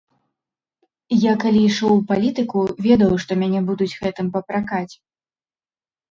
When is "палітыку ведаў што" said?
2.11-3.31